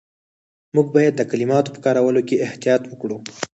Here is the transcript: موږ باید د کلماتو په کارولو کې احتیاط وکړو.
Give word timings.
موږ 0.75 0.87
باید 0.95 1.13
د 1.17 1.21
کلماتو 1.31 1.73
په 1.75 1.79
کارولو 1.85 2.21
کې 2.27 2.43
احتیاط 2.47 2.83
وکړو. 2.87 3.17